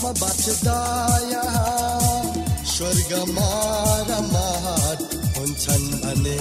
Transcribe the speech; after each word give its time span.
आत्मा 0.00 0.12
बाँच्दा 0.16 0.76
स्वर्गमा 2.72 3.48
रमाट 4.08 5.00
हुन्छन् 5.36 5.88
भने। 6.02 6.40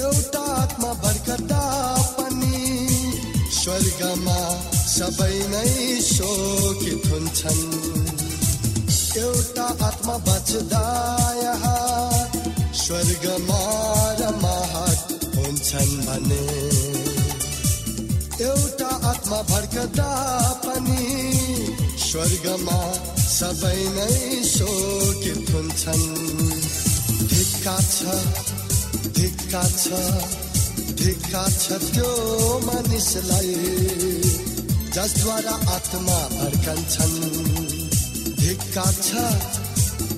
एउटा 0.00 0.42
आत्मा 0.62 0.90
भर्खदा 1.02 1.64
पनि 2.18 2.60
स्वर्गमा 3.58 4.38
सबै 4.94 5.34
नै 5.50 5.74
शोकित 6.10 7.10
हुन्छन्। 7.10 7.62
एउटा 9.24 9.66
आत्मा 9.88 10.16
बाँच्दा 10.28 10.84
स्वर्गमा 12.84 13.62
रमाट 14.22 14.98
हुन्छन् 15.34 15.96
भने। 16.06 16.44
एउटा 18.46 18.88
आत्मा 19.10 19.38
भर्खदा 19.50 20.10
पनि 20.64 21.02
स्वर्गमा 22.16 22.76
सबै 23.22 23.80
नै 23.94 24.36
शोकित 24.50 25.50
हुन्छन् 25.54 26.04
धिक्का 27.32 27.74
छ 27.94 28.14
धिक्का 29.18 29.64
छ 29.82 30.00
धिक्का 31.00 31.42
छ 31.56 31.76
त्यो 31.92 32.08
मानिसलाई। 32.68 33.52
जसद्वारा 34.96 35.56
आत्मा 35.76 36.18
भर्कन्छन् 36.38 37.18
धिक्का 38.40 38.86
छ 39.06 39.26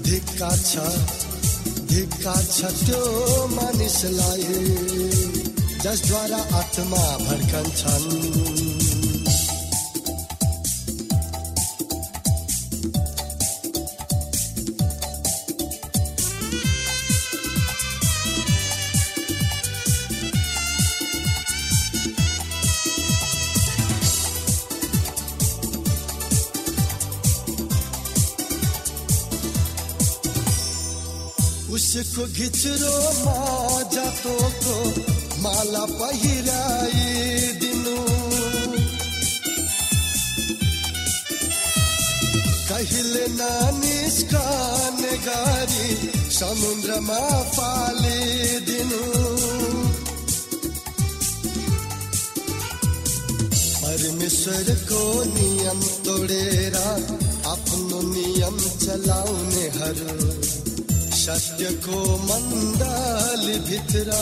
धिक्का 0.06 0.52
छ 0.70 0.72
धिक्का 1.94 2.36
छ 2.54 2.74
त्यो 2.86 3.02
मानिसलाई। 3.58 4.46
जसद्वारा 5.82 6.40
आत्मा 6.62 7.02
भड्कन्छन् 31.87 31.87
उसको 31.87 32.25
घिच्रोमा 32.35 33.37
जातोको 33.93 34.75
माला 35.43 35.83
पहिराइदिनु 35.99 37.97
कहिले 42.69 43.25
नानिस्कने 43.39 45.13
गरी 45.27 45.87
समुद्रमा 46.39 47.21
पालिदिनु 47.55 49.03
परमेश्वरको 53.83 55.01
नियम 55.35 55.79
तोडेर 56.05 56.75
आफ्नो 57.53 57.99
नियम 58.13 58.57
चलाउनेहरू 58.83 60.11
सत्यको 61.28 61.98
मण्डल 62.18 63.58
भित्र 63.58 64.12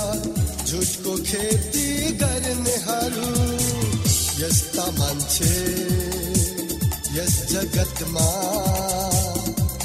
झुटको 0.67 1.17
खेती 1.17 2.13
गर्नेहरू। 2.13 3.29
यस्ता 4.43 4.87
मान्छे 4.99 5.53
यस 7.17 7.37
जगतमा 7.53 8.27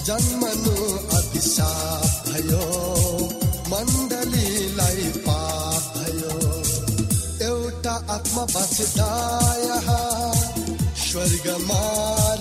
जन्मनु 0.05 0.75
अभिशाप 1.17 2.29
भयो। 2.29 2.65
मण्डलीलाई 3.69 5.11
पाप 5.27 5.97
भयो। 5.97 6.39
एउटा 7.47 7.93
आत्मा 8.09 8.45
बाँच्दा 8.45 9.11
स्वर्गमा 11.05 11.81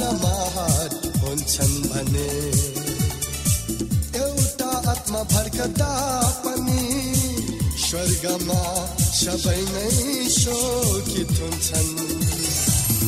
रमाहट 0.01 1.17
हुन्छन् 1.17 1.83
भने 1.83 2.70
आत्मा 5.11 5.23
भर्कदा 5.35 5.93
पनि 6.43 6.83
स्वर्गमा 7.83 8.59
सबै 9.19 9.63
नै 9.71 9.91
शोकित 10.31 11.33
हुन्छन्। 11.41 11.91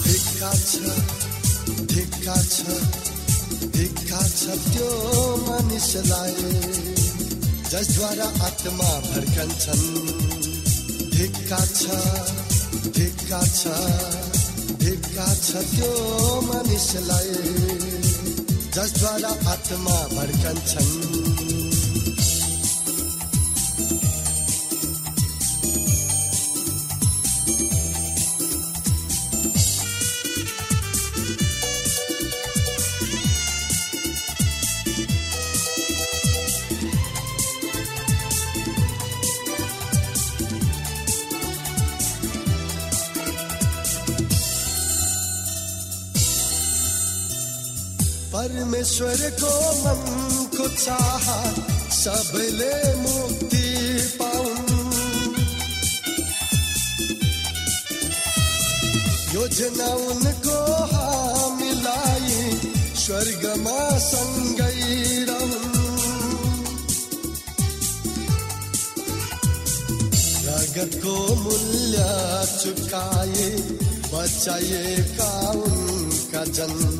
धिक्का 0.06 0.50
छ 0.66 0.74
धिक्का 1.92 2.38
छ 2.54 2.58
छ 4.38 4.42
त्यो 4.66 4.88
मानिसलाई 5.46 6.34
जसद्वारा 7.70 8.28
आत्मा 8.50 8.90
भड्कन्छन् 9.06 9.86
भिक्का 11.14 11.62
छ 11.78 12.02
भिक्का 12.98 13.42
छ 13.58 13.78
भिक्का 14.82 15.28
छ 15.46 15.62
त्यो 15.70 15.92
मानिसलाई 16.50 17.30
जसद्वारा 18.74 19.32
आत्मा 19.54 19.96
परमेश्वर 48.82 49.30
को 49.38 49.50
मन 49.78 50.46
को 50.54 50.64
सब 50.82 51.90
सबले 51.94 52.74
मुक्ति 52.98 53.66
पाऊँ। 54.18 54.56
योजना 59.34 59.86
उनको 60.06 60.58
हा 60.92 61.10
मिलाई 61.60 62.58
स्वर्गमा 63.04 63.78
सँगै 64.08 64.74
रगत 70.44 71.00
को 71.04 71.14
मूल्य 71.44 71.98
चुकाए 72.58 73.48
बचाएका 74.12 75.32
उनका 75.62 76.44
जन्म। 76.58 76.91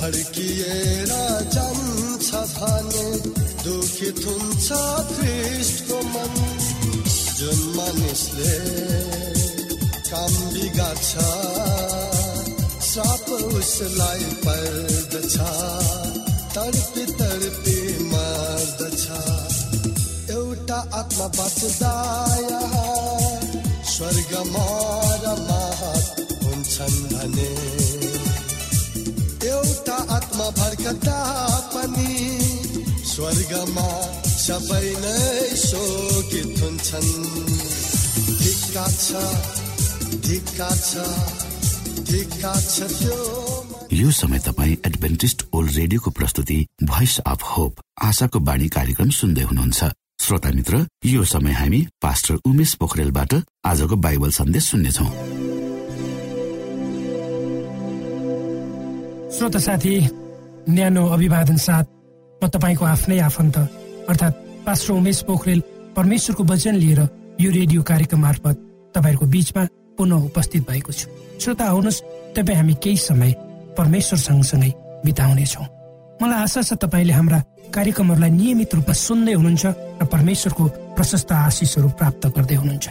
भड्किएर 0.00 1.10
जान्छ 1.54 2.30
भने 2.56 3.08
दुखित 3.64 4.20
हुन्छ 4.26 4.68
ख्रिस्टको 5.10 5.98
मन। 6.12 6.34
जुन 7.40 7.60
मानिसले 7.76 8.54
काम 10.10 10.32
बिगार्छ 10.52 11.12
श्राप 12.90 13.28
उसलाई 13.58 14.24
पर्दछ 14.44 15.36
तर्पी 16.54 17.04
तर्पी 17.20 17.78
मर्दछ। 18.12 19.04
एउटा 20.36 20.78
आत्मा 21.00 21.26
बच्दा 21.38 21.94
स्वर्गमा 23.92 24.66
र 25.22 25.36
महत 25.48 26.26
हुन्छन् 26.42 27.00
भने 27.12 27.50
आत्मा 30.40 30.50
भर्कता 30.56 31.18
पनि 31.72 32.12
स्वर्गमा 33.04 33.88
सबै 34.24 34.88
नै 35.02 35.56
शोकित 35.60 36.60
हुन्छन्। 36.62 37.10
धिक्का 38.40 38.86
छ 38.96 39.08
धिक्का 40.26 40.70
छ 40.80 40.92
धिक्का 42.10 42.54
छ 42.64 42.88
त्यो 42.90 43.18
यो 43.92 44.10
समय 44.10 44.38
तपाईँ 44.46 44.76
एडभेन्टिस्ट 44.86 45.44
ओल्ड 45.52 45.70
रेडियोको 45.76 46.10
प्रस्तुति 46.10 46.58
भोइस 46.84 47.18
अफ 47.26 47.42
होप 47.50 47.80
आशाको 48.08 48.38
बाणी 48.40 48.68
कार्यक्रम 48.70 49.10
सुन्दै 49.20 49.42
हुनुहुन्छ। 49.42 49.90
श्रोता 50.20 50.50
मित्र 50.56 50.86
यो 51.06 51.24
समय 51.26 51.52
हामी 51.52 51.80
पास्टर 52.02 52.40
उमेश 52.46 52.74
पोखरेलबाट 52.80 53.34
आजको 53.66 53.96
बाइबल 54.06 54.30
सन्देश 54.40 54.64
सुन्नेछौ। 54.70 55.08
श्रोता 59.36 59.58
साथी 59.58 59.94
न्यानो 60.70 61.02
अभिवादन 61.06 61.56
साथ 61.56 61.86
म 62.40 62.48
तपाईँको 62.48 62.84
आफ्नै 62.84 63.18
आफन्त 63.20 63.56
अर्थात् 64.10 64.40
पास्टर 64.66 64.92
उमेश 64.94 65.18
पोखरेल 65.28 65.60
परमेश्वरको 65.96 66.42
वचन 66.44 66.74
लिएर 66.82 67.00
यो 67.40 67.50
रेडियो 67.50 67.82
कार्यक्रम 67.82 68.20
मार्फत 68.20 68.56
तपाईँहरूको 68.94 69.26
बीचमा 69.26 69.62
पुनः 69.98 70.24
उपस्थित 70.30 70.62
भएको 70.70 70.92
छु। 70.92 71.06
श्रोता 71.40 71.64
आउनुहोस्। 71.64 72.02
तपाईँ 72.36 72.56
हामी 72.56 72.74
केही 72.82 72.96
समय 72.96 73.32
परमेश्वर 73.78 74.18
सँगसँगै 74.18 74.72
बिताउनेछौँ। 75.04 75.66
मलाई 76.22 76.38
आशा 76.42 76.62
छ 76.62 76.72
तपाईँले 76.78 77.12
हाम्रा 77.12 77.38
कार्यक्रमहरूलाई 77.74 78.30
नियमित 78.30 78.74
रूपमा 78.74 78.94
सुन्दै 78.94 79.34
हुनुहुन्छ 79.34 79.64
र 80.00 80.04
परमेश्वरको 80.06 80.64
प्रशस्त 80.96 81.32
आशिषहरू 81.32 81.88
प्राप्त 81.98 82.26
गर्दै 82.36 82.56
हुनुहुन्छ। 82.60 82.86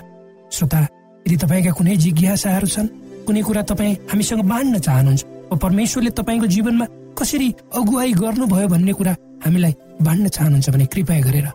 श्रोता 0.52 0.80
यदि 1.26 1.38
तपाईँका 1.38 1.72
कुनै 1.78 1.96
जिज्ञासाहरू 2.04 2.68
छन् 2.68 2.88
कुनै 3.28 3.42
कुरा 3.48 3.62
तपाईँ 3.70 3.94
हामीसँग 4.12 4.42
बाँड्न 4.44 4.76
चाहनुहुन्छ 4.80 5.24
वा 5.50 5.56
परमेश्वरले 5.58 6.12
तपाईँको 6.20 6.48
जीवनमा 6.56 6.86
कसरी 7.20 7.48
अगुवाई 7.76 8.12
गर्नुभयो 8.16 8.68
भन्ने 8.68 8.94
कुरा 8.96 9.14
हामीलाई 9.46 9.74
बाँड्न 10.02 10.28
चाहनुहुन्छ 10.28 10.70
भने 10.70 10.86
कृपया 10.94 11.20
गरेर 11.22 11.48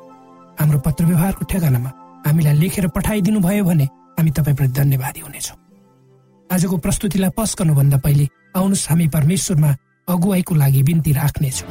हाम्रो 0.61 0.79
पत्र 0.87 1.05
व्यवहारको 1.05 1.45
ठेगानामा 1.51 1.91
हामीलाई 2.27 2.55
लेखेर 2.61 2.89
पठाइदिनु 2.93 3.41
भयो 3.41 3.65
भने 3.65 3.85
हामी 4.19 4.31
तपाईँप्रति 4.31 4.73
धन्यवादी 4.73 5.21
हुनेछौँ। 5.21 5.57
आजको 6.51 6.77
प्रस्तुतिलाई 6.85 7.31
पस 7.37 7.55
गर्नुभन्दा 7.59 7.99
पहिले 8.05 8.29
आउनुहोस् 8.57 8.89
हामी 8.89 9.09
परमेश्वरमा 9.17 9.71
अगुवाईको 10.09 10.55
लागि 10.55 10.83
बिन्ती 10.83 11.13
राख्नेछौँ। 11.13 11.69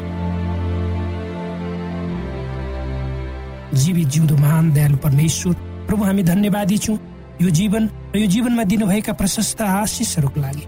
जीवित 3.73 4.07
जिउँदो 4.07 4.35
महान 4.37 4.71
दयालु 4.73 4.97
परमेश्वर 5.05 5.53
प्रभु 5.87 6.03
हामी 6.03 6.23
धन्यवादी 6.23 6.77
छौँ। 6.77 6.97
यो 7.41 7.49
जीवन 7.49 7.89
र 8.13 8.17
यो 8.19 8.27
जीवनमा 8.27 8.63
दिनुभएका 8.69 9.13
प्रशस्त 9.13 9.61
आशिषहरूको 9.61 10.41
लागि 10.41 10.65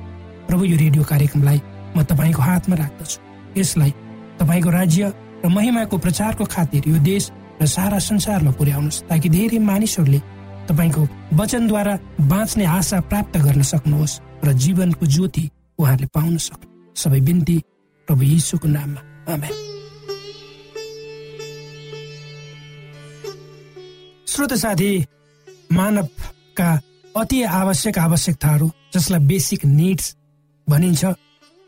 प्रभु 0.48 0.64
यो 0.66 0.78
रेडियो 0.78 1.04
कार्यक्रमलाई 1.04 1.62
म 1.96 2.04
तपाईँको 2.04 2.42
हातमा 2.42 2.76
राख्दछु। 2.76 3.18
यसलाई 3.60 3.92
तपाईँको 4.40 4.70
राज्य 4.70 5.04
र 5.46 5.48
महिमाको 5.48 5.98
प्रचारको 5.98 6.46
खातिर 6.46 6.84
यो 6.88 6.98
देश 7.00 7.32
र 7.62 7.66
सारा 7.66 8.00
संसारमा 8.00 8.52
पुर्याउनुहोस् 8.52 9.04
ताकि 9.10 9.30
धेरै 9.30 9.60
मानिसहरूले 9.60 10.20
तपाईँको 10.68 11.02
वचनद्वारा 11.34 11.94
बाँच्ने 12.28 12.66
आशा 12.66 13.00
प्राप्त 13.10 13.38
गर्न 13.38 13.62
सक्नुहोस् 13.62 14.20
र 14.44 14.54
जीवनको 14.54 15.06
ज्योति 15.06 15.46
उहाँहरूले 15.80 16.08
पाउन 16.14 16.38
सक्नु। 16.38 16.68
सबै 16.96 17.20
बिन्ती 17.22 17.58
प्रभु 18.08 18.24
यीशुको 18.24 18.68
नाममा। 18.68 19.02
आमेन। 19.34 19.54
श्रोत 24.28 24.54
साथी 24.54 24.92
मानवका 25.72 26.70
अति 27.16 27.44
आवश्यक 27.44 27.98
आवश्यकताहरू 27.98 28.68
जसलाई 28.94 29.20
बेसिक 29.20 29.66
निड्स 29.66 30.16
भनिन्छ 30.68 31.06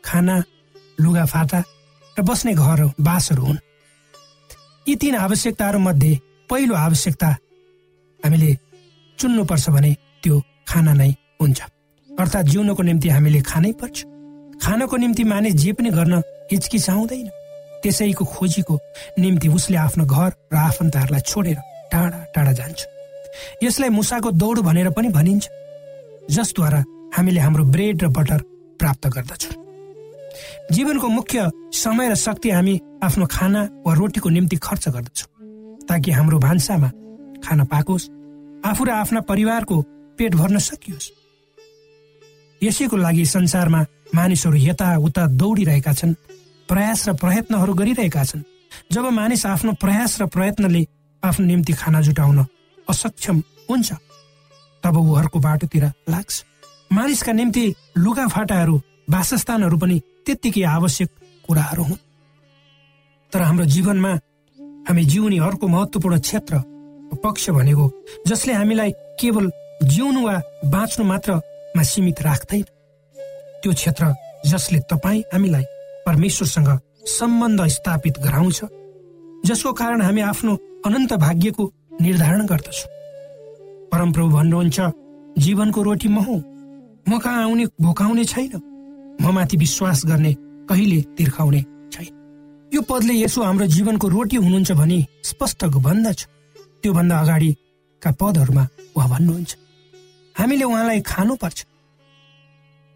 खाना 0.08 0.36
लुगाफाटा 0.98 1.60
र 2.16 2.22
बस्ने 2.24 2.52
घर 2.54 2.80
बासहरू 3.00 3.44
हुन्। 3.44 3.58
यी 4.86 4.94
तीन 4.96 5.14
आवश्यकताहरू 5.16 5.78
मध्ये 5.78 6.12
पहिलो 6.50 6.74
आवश्यकता 6.74 7.28
हामीले 8.20 8.50
चुन्नुपर्छ 9.18 9.68
भने 9.70 9.90
त्यो 10.22 10.40
खाना 10.68 10.92
नै 10.94 11.10
हुन्छ। 11.40 11.60
अर्थात् 12.10 12.48
जिउनको 12.48 12.82
निम्ति 12.82 13.08
हामीले 13.08 13.40
खानै 13.44 13.72
पर्छ। 13.80 13.96
खानको 14.62 14.96
निम्ति 14.96 15.24
मानिस 15.24 15.54
जे 15.54 15.72
पनि 15.72 15.90
गर्न 15.90 16.14
हिचकिचाउँदैन। 16.50 17.28
त्यसैको 17.82 18.24
खोजीको 18.24 18.74
निम्ति 19.18 19.48
उसले 19.48 19.76
आफ्नो 19.76 20.04
घर 20.06 20.30
र 20.52 20.56
आफन्तहरूलाई 20.56 21.20
छोडेर 21.20 21.58
टाढा 21.92 22.18
टाढा 22.34 22.52
जान्छ। 22.52 22.80
यसलाई 23.62 23.90
मुसाको 23.90 24.30
दौड 24.32 24.58
भनेर 24.66 24.90
पनि 24.96 25.08
भनिन्छ 25.14 25.44
जसद्वारा 26.34 26.80
हामीले 27.14 27.40
हाम्रो 27.40 27.64
ब्रेड 27.64 28.02
र 28.02 28.08
बटर 28.08 28.40
प्राप्त 28.80 29.06
गर्दछौँ। 29.06 29.57
जीवनको 30.72 31.08
मुख्य 31.08 31.50
समय 31.74 32.08
र 32.08 32.14
शक्ति 32.16 32.50
हामी 32.50 32.80
आफ्नो 33.02 33.26
खाना 33.26 33.62
वा 33.86 33.94
रोटीको 33.94 34.28
निम्ति 34.28 34.56
खर्च 34.56 34.88
गर्दछौँ 34.88 35.28
ताकि 35.88 36.10
हाम्रो 36.10 36.38
भान्सामा 36.38 36.88
खाना 37.44 37.64
पाकोस् 37.64 38.08
आफू 38.66 38.84
र 38.84 38.90
आफ्ना 38.92 39.20
परिवारको 39.22 39.76
पेट 40.18 40.34
भर्न 40.34 40.58
सकियोस्। 40.58 41.10
यसैको 42.60 42.96
लागि 42.96 43.24
संसारमा 43.26 43.80
मानिसहरू 44.14 44.56
यताउता 44.58 45.26
दौडिरहेका 45.38 45.92
छन् 45.92 46.14
प्रयास 46.68 47.08
र 47.08 47.12
प्रयत्नहरू 47.14 47.74
गरिरहेका 47.74 48.24
छन्। 48.24 48.42
जब 48.92 49.04
मानिस 49.12 49.46
आफ्नो 49.46 49.72
प्रयास 49.80 50.20
र 50.20 50.26
प्रयत्नले 50.26 50.82
आफ्नो 51.22 51.46
निम्ति 51.46 51.72
खाना 51.72 52.00
जुटाउन 52.02 52.38
असक्षम 52.88 53.42
हुन्छ 53.70 53.92
तब 54.82 54.96
ऊ 54.96 55.14
अर्को 55.14 55.38
बाटोतिर 55.38 55.84
लाग्छ। 56.08 56.44
मानिसका 56.92 57.32
निम्ति 57.32 57.64
लुगाफाटाहरू 57.98 58.76
वासस्थानहरू 59.10 59.76
पनि 59.78 60.00
त्यत्तिकै 60.28 60.62
आवश्यक 60.76 61.10
कुराहरू 61.48 61.82
हुन्। 61.82 62.00
तर 63.32 63.40
हाम्रो 63.40 63.64
जीवनमा 63.64 64.12
हामी 64.88 65.04
जिउने 65.04 65.38
अर्को 65.48 65.66
महत्वपूर्ण 65.68 66.18
क्षेत्र 66.20 66.54
पक्ष 67.24 67.48
भनेको 67.50 67.84
जसले 68.28 68.52
हामीलाई 68.52 68.90
केवल 69.20 69.50
जिउनु 69.82 70.20
वा 70.26 70.34
बाँच्नु 70.68 71.04
मात्रमा 71.04 71.82
सीमित 71.82 72.20
राख्दैन। 72.22 72.64
त्यो 73.62 73.72
क्षेत्र 73.72 74.04
जसले 74.46 74.78
तपाईँ 74.90 75.22
हामीलाई 75.32 75.64
परमेश्वरसँग 76.06 76.70
सम्बन्ध 77.08 77.60
स्थापित 77.76 78.18
गराउँछ 78.20 78.60
जसको 79.46 79.72
कारण 79.72 80.02
हामी 80.02 80.20
आफ्नो 80.20 80.52
अनन्त 80.86 81.12
भाग्यको 81.24 81.64
निर्धारण 82.00 82.46
गर्दछौँ। 82.46 82.90
परमप्रभु 83.92 84.28
भन्नुहुन्छ 84.36 84.78
जीवनको 85.38 85.82
रोटी 85.82 86.08
म 86.08 86.18
हुँ 86.20 86.40
म 87.08 87.18
कहाँ 87.18 87.42
आउने 87.42 87.64
भोकाउने 87.80 88.24
छैन। 88.24 88.67
म 89.20 89.32
माथि 89.34 89.56
विश्वास 89.56 90.02
गर्ने 90.06 90.32
कहिले 90.68 91.00
तिर्खाउने 91.16 91.60
छैन। 91.92 92.12
यो 92.74 92.80
पदले 92.82 93.14
यसो 93.14 93.42
हाम्रो 93.42 93.66
जीवनको 93.66 94.08
रोटी 94.08 94.36
हुनुहुन्छ 94.36 94.72
भनी 94.72 94.98
स्पष्ट 95.24 95.64
भन्दछ। 95.64 96.26
त्योभन्दा 96.82 97.16
अगाडिका 97.18 98.10
पदहरूमा 98.20 98.64
उहाँ 98.96 99.08
भन्नुहुन्छ 99.08 99.56
हामीले 100.36 100.64
उहाँलाई 100.64 101.00
खानुपर्छ। 101.02 101.58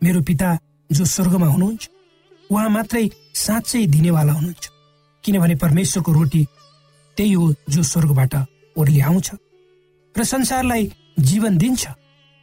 मेरो 0.01 0.21
पिता 0.23 0.49
जो 0.91 1.05
स्वर्गमा 1.05 1.47
हुनुहुन्छ 1.47 1.89
उहाँ 2.51 2.69
मात्रै 2.71 3.09
साँच्चै 3.35 3.87
दिनेवाला 3.87 4.33
हुनुहुन्छ। 4.33 4.65
किनभने 5.25 5.55
परमेश्वरको 5.57 6.13
रोटी 6.13 6.43
त्यही 7.17 7.33
हो 7.33 7.55
जो 7.69 7.83
स्वर्गबाट 7.83 8.35
ओर्ली 8.77 9.01
आउँछ 9.01 9.29
र 10.15 10.25
संसारलाई 10.25 10.91
जीवन 11.19 11.59
दिन्छ। 11.59 11.83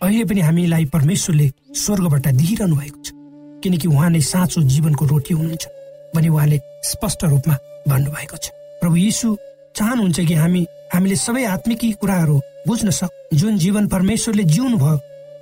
अहिले 0.02 0.24
पनि 0.26 0.42
हामीलाई 0.42 0.86
परमेश्वरले 0.96 1.48
स्वर्गबाट 1.76 2.28
दिइरहनु 2.40 2.76
भएको 2.76 3.00
छ। 3.04 3.19
किनकि 3.64 3.88
उहाँ 3.88 4.10
नै 4.10 4.22
साँचो 4.22 4.62
जीवनको 4.64 5.06
रोटी 5.06 5.34
हुनुहुन्छ 5.34 5.66
भने 6.16 6.30
उहाँले 6.30 6.60
स्पष्ट 6.84 7.24
रूपमा 7.26 7.56
भन्नुभएको 7.88 8.38
छ। 8.38 8.50
प्रभु 8.82 8.96
यीशु 8.96 9.28
चाहनुहुन्छ 9.76 10.20
कि 10.20 10.34
हामी 10.34 10.66
हामीले 10.94 11.16
सबै 11.16 11.44
आत्मिकी 11.46 11.92
कुराहरू 12.02 12.40
बुझ्न 12.68 12.90
सक 12.90 13.12
जुन 13.34 13.58
जीवन 13.58 13.88
परमेश्वरले 13.88 14.44
जिउनु 14.44 14.78
भयो 14.78 14.98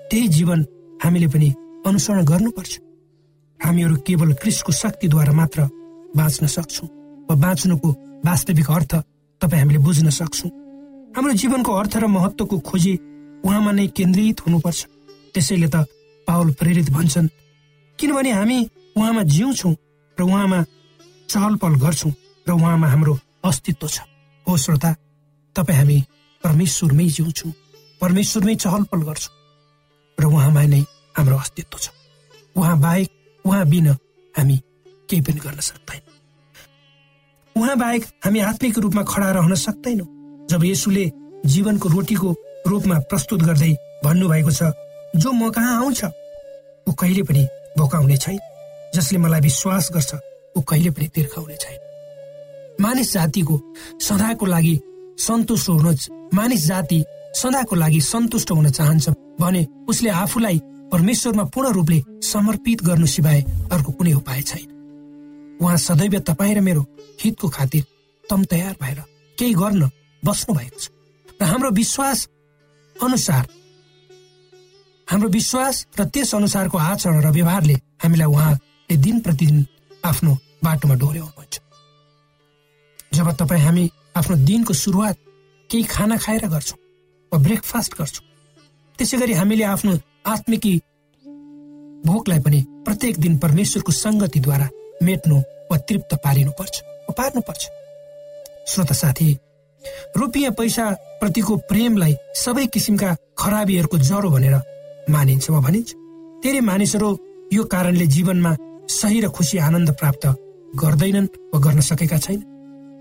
त्यही 0.09 0.27
जीवन 0.27 0.65
हामीले 1.03 1.27
पनि 1.27 1.49
अनुसरण 1.85 2.25
गर्नुपर्छ। 2.25 2.73
हामीहरू 3.59 3.95
केवल 4.07 4.33
क्रिस्टको 4.41 4.71
शक्तिद्वारा 4.71 5.33
मात्र 5.33 5.69
बाँच्न 6.15 6.47
सक्छौँ 6.47 6.89
वा 7.29 7.35
बाँच्नुको 7.35 7.89
वास्तविक 8.25 8.69
अर्थ 8.71 8.93
तपाईँ 9.41 9.61
हामीले 9.61 9.79
बुझ्न 9.79 10.09
सक्छौँ। 10.09 10.51
हाम्रो 11.15 11.33
जीवनको 11.33 11.71
अर्थ 11.71 11.97
र 11.97 12.07
महत्वको 12.07 12.59
खोजी 12.59 12.93
उहाँमा 13.45 13.71
नै 13.71 13.87
केन्द्रित 13.97 14.41
हुनुपर्छ। 14.45 14.79
त्यसैले 15.33 15.67
त 15.73 15.85
पावल 16.27 16.51
प्रेरित 16.59 16.89
भन्छन् 16.91 17.27
किनभने 17.99 18.31
हामी 18.31 18.57
उहाँमा 18.97 19.23
जिउँछौँ 19.25 19.73
र 20.17 20.23
उहाँमा 20.23 20.63
चहल 21.29 21.55
पहल 21.61 21.75
गर्छौँ 21.81 22.11
र 22.47 22.51
उहाँमा 22.53 22.87
हाम्रो 22.87 23.19
अस्तित्व 23.45 23.87
छ। 23.87 23.99
हो 24.47 24.57
श्रोता 24.57 24.91
तपाईँ 25.55 25.77
हामी 25.77 25.97
परमेश्वरमै 26.43 27.07
जिउँछौँ 27.17 27.51
परमेश्वरमै 28.01 28.55
चहल 28.55 28.83
पहल 28.91 29.01
गर्छौँ 29.09 29.33
र 30.17 30.25
उहाँमा 30.25 30.61
नै 30.63 30.81
हाम्रो 31.17 31.37
अस्तित्व 31.37 31.77
छ। 31.77 31.89
उहाँ 32.55 32.79
बाहेक 32.79 33.09
उहाँ 33.45 33.65
बिना 33.65 33.93
हामी 34.35 34.57
केही 35.09 35.21
पनि 35.21 35.39
गर्न 35.39 35.59
सक्दैन 35.59 36.01
उहाँ 37.55 37.75
बाहेक 37.77 38.03
हामी 38.25 38.39
आत्मिक 38.49 38.77
रूपमा 38.79 39.03
खडा 39.03 39.31
रहन 39.31 39.55
सक्दैनौँ 39.57 40.07
जब 40.49 40.63
यसुले 40.65 41.05
जीवनको 41.45 41.89
रोटीको 41.89 42.29
रूपमा 42.67 42.99
प्रस्तुत 43.09 43.41
गर्दै 43.43 43.73
भन्नुभएको 44.05 44.51
छ 44.51 44.71
जो 45.17 45.31
म 45.31 45.49
कहाँ 45.49 45.77
आउँछ 45.81 46.03
ऊ 46.87 46.91
कहिले 46.93 47.23
पनि 47.23 47.43
भोकाउने 47.77 48.17
छैन 48.17 48.39
जसले 48.95 49.17
मलाई 49.19 49.41
विश्वास 49.41 49.89
गर्छ 49.93 50.13
ऊ 50.57 50.61
कहिले 50.61 50.91
पनि 50.91 51.07
तिर्खाउने 51.15 51.55
छैन। 51.55 51.79
मानिस 52.81 53.13
जातिको 53.13 53.55
सदाको 54.01 54.45
लागि 54.45 54.79
सन्तुष्ट 55.19 55.69
हुन 55.69 55.97
मानिस 56.33 56.65
जाति 56.67 57.03
सदाको 57.35 57.75
लागि 57.75 58.01
सन्तुष्ट 58.01 58.51
हुन 58.51 58.69
चाहन्छ 58.69 59.09
भने 59.41 59.65
उसले 59.89 60.09
आफूलाई 60.09 60.61
परमेश्वरमा 60.91 61.43
पूर्ण 61.53 61.71
रूपले 61.73 62.01
समर्पित 62.23 62.83
गर्नु 62.83 63.07
सिवाय 63.07 63.41
अर्को 63.71 63.91
कुनै 63.91 64.13
उपाय 64.13 64.41
छैन। 64.41 64.67
उहाँ 65.61 65.77
सदैव 65.77 66.19
तपाईँ 66.27 66.55
र 66.55 66.61
मेरो 66.61 66.85
हितको 67.23 67.49
खातिर 67.49 67.83
तम 68.23 68.43
तयार 68.45 68.75
भएर 68.81 68.99
केही 69.37 69.53
गर्न 69.53 69.89
बस्नु 70.23 70.55
भएको 70.55 70.79
छ। 70.79 70.89
र 71.41 71.43
हाम्रो 71.43 71.69
विश्वास 71.71 72.27
अनुसार 72.95 73.47
हाम्रो 75.07 75.29
विश्वास 75.29 75.85
र 75.99 76.03
त्यस 76.05 76.33
अनुसारको 76.35 76.77
आचरण 76.77 77.21
र 77.21 77.29
व्यवहारले 77.31 77.73
हामीलाई 78.03 78.27
उहाँले 78.27 78.95
दिन 78.97 79.19
प्रतिदिन 79.21 79.65
आफ्नो 80.03 80.31
बाटोमा 80.63 80.95
डोर्याउनुहुन्छ 80.95 81.55
जब 83.13 83.31
तपाईँ 83.33 83.61
हामी 83.61 83.89
आफ्नो 84.15 84.35
दिनको 84.43 84.73
सुरुवात 84.75 85.15
केही 85.69 85.83
खाना 85.85 86.17
खाएर 86.17 86.47
गर्छौँ 86.47 86.79
वा 87.31 87.39
ब्रेकफास्ट 87.39 87.97
गर्छौँ 87.97 88.25
त्यसै 88.99 89.17
गरी 89.17 89.33
हामीले 89.33 89.63
आफ्नो 89.65 89.97
आत्मिकी 90.27 90.75
भोकलाई 92.03 92.39
पनि 92.41 92.59
प्रत्येक 92.85 93.19
दिन 93.19 93.37
परमेश्वरको 93.39 93.91
सङ्गतिद्वारा 93.93 94.69
मेट्नु 95.03 95.37
वा 95.71 95.77
तृप्त 95.87 96.15
पारिनु 96.23 96.51
पर्छ 96.59 96.83
वा 97.09 97.29
पर्छ 97.41 97.63
श्रोता 98.67 98.95
साथी 98.95 99.33
रुपियाँ 100.17 100.51
पैसा 100.53 100.85
प्रतिको 101.19 101.55
प्रेमलाई 101.69 102.15
सबै 102.35 102.65
किसिमका 102.67 103.15
खराबीहरूको 103.39 103.97
जरो 104.07 104.29
भनेर 104.29 104.55
मानिन्छ। 105.09 105.49
वा 105.49 105.59
भनिन्छ 105.59 105.89
धेरै 106.43 106.61
मानिसहरू 106.61 107.09
यो 107.53 107.63
कारणले 107.63 108.05
जीवनमा 108.15 108.51
सही 108.89 109.19
र 109.21 109.27
खुसी 109.29 109.57
आनन्द 109.57 109.89
प्राप्त 109.99 110.25
गर्दैनन् 110.75 111.27
वा 111.53 111.59
गर्न 111.59 111.79
सकेका 111.81 112.17
छैन। 112.17 112.39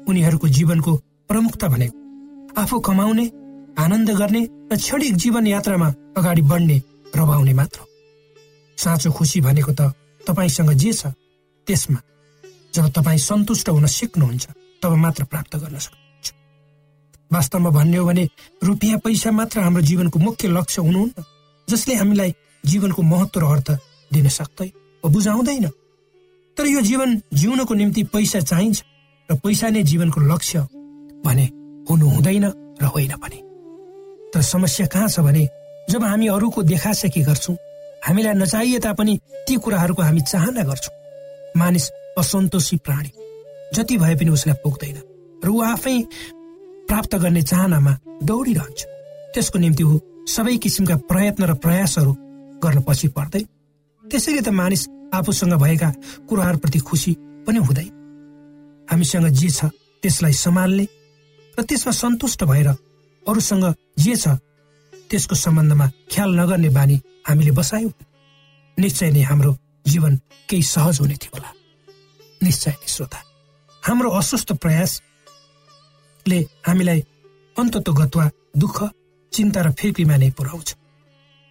उनीहरूको 0.09 0.49
जीवनको 0.49 0.93
प्रमुखता 1.29 1.67
भनेको 1.69 1.99
आफू 2.63 2.77
कमाउने 2.81 3.27
आनन्द 3.79 4.11
गर्ने 4.21 4.43
र 4.73 4.77
क्षणिक 4.77 5.15
जीवन 5.23 5.47
यात्रामा 5.47 5.89
अगाडि 6.17 6.43
बढ्ने 6.43 6.77
रमाउने 7.17 7.53
मात्र 7.53 7.81
साँचो 8.79 9.11
खुसी 9.13 9.41
भनेको 9.41 9.73
त 9.73 9.93
तपाईँसँग 10.27 10.73
जे 10.73 10.93
छ 10.93 11.13
त्यसमा। 11.67 12.01
जब 12.75 12.87
तपाईँ 12.93 13.19
सन्तुष्ट 13.21 13.69
हुन 13.69 13.87
सिक्नुहुन्छ 13.89 14.47
तब 14.83 14.93
मात्र 15.05 15.25
प्राप्त 15.25 15.57
गर्न 15.57 15.79
सक्नुहुन्छ। 15.79 16.27
वास्तवमा 17.31 17.71
भन्ने 17.71 17.97
हो 17.97 18.05
भने 18.07 18.25
रुपियाँ 18.63 18.99
पैसा 19.05 19.31
मात्र 19.31 19.61
हाम्रो 19.61 19.83
जीवनको 19.83 20.19
मुख्य 20.19 20.49
लक्ष्य 20.49 20.83
हुनुहुन्न। 20.83 21.25
जसले 21.69 21.95
हामीलाई 21.95 22.35
जीवनको 22.65 23.03
महत्व 23.03 23.41
र 23.41 23.45
अर्थ 23.45 23.69
दिन 24.11 24.29
सक्दै 24.29 24.69
वा 25.05 25.11
बुझाउँदैन। 25.11 25.67
तर 26.57 26.67
यो 26.67 26.81
जीवन 26.81 27.21
जिउनको 27.35 27.75
निम्ति 27.75 28.03
पैसा 28.13 28.41
चाहिन्छ 28.41 28.83
र 29.29 29.35
पैसा 29.45 29.69
नै 29.71 29.83
जीवनको 29.83 30.21
लक्ष्य 30.21 30.61
भने 31.25 31.47
हुनु 31.91 32.07
हुँदैन 32.09 32.45
र 32.83 32.85
होइन 32.85 33.13
पनि। 33.23 33.39
तर 34.35 34.43
समस्या 34.43 34.87
कहाँ 34.87 35.09
छ 35.09 35.21
भने 35.21 35.49
जब 35.91 36.03
हामी 36.03 36.27
अरूको 36.29 36.63
देखासेकी 36.63 37.23
गर्छौँ 37.23 37.57
हामीलाई 38.07 38.35
नचाहिए 38.35 38.79
तापनि 38.79 39.19
ती 39.47 39.55
कुराहरूको 39.57 40.03
हामी 40.03 40.21
चाहना 40.21 40.63
गर्छौँ। 40.63 40.95
मानिस 41.57 41.91
असन्तोषी 42.19 42.77
प्राणी 42.77 43.11
जति 43.75 43.97
भए 43.99 44.15
पनि 44.15 44.31
उसलाई 44.31 44.57
पुग्दैन। 44.65 44.99
र 45.45 45.49
ऊ 45.49 45.61
आफै 45.63 45.97
प्राप्त 46.89 47.15
गर्ने 47.17 47.43
चाहनामा 47.43 47.93
दौडिरहन्छ। 48.23 48.81
त्यसको 49.35 49.59
निम्ति 49.59 49.85
ऊ 49.85 49.99
सबै 50.27 50.57
किसिमका 50.63 50.97
प्रयत्न 51.11 51.43
र 51.51 51.55
प्रयासहरू 51.65 52.13
गर्न 52.63 52.79
पछि 52.89 53.09
पर्दै 53.17 53.43
त्यसैले 54.05 54.43
त 54.43 54.49
मानिस 54.61 54.83
आफूसँग 55.15 55.55
भएका 55.63 55.91
कुराहरूप्रति 56.29 56.79
खुसी 56.89 57.13
पनि 57.47 57.59
हुँदैन 57.67 57.89
हामीसँग 58.91 59.29
जे 59.41 59.51
छ 59.51 59.71
त्यसलाई 60.03 60.35
सम्हाल्ने 60.45 60.87
र 61.59 61.63
त्यसमा 61.69 61.93
सन्तुष्ट 62.03 62.45
भएर 62.51 62.69
अरूसँग 63.27 63.67
जे 63.99 64.17
छ 64.17 64.27
त्यसको 65.11 65.35
सम्बन्धमा 65.35 65.87
ख्याल 66.13 66.31
नगर्ने 66.41 66.69
बानी 66.77 66.97
हामीले 67.29 67.53
बसायौँ। 67.59 67.93
निश्चय 68.79 69.11
नै 69.11 69.23
हाम्रो 69.31 69.53
जीवन 69.87 70.13
केही 70.49 70.63
सहज 70.63 71.01
हुने 71.01 71.17
थियो 71.23 71.31
होला। 71.35 71.51
निश्चय 72.41 72.71
नै 72.71 72.89
श्रोता 72.95 73.21
हाम्रो 73.83 74.11
अस्वस्थ 74.11 74.53
प्रयासले 74.63 76.39
हामीलाई 76.67 77.01
अन्तत्व 77.57 77.93
गत्वा 78.01 78.27
दुःख 78.63 78.79
चिन्ता 79.37 79.61
र 79.63 79.69
फिर्कीमा 79.79 80.17
नै 80.17 80.31
पुर्याउँछ। 80.39 80.69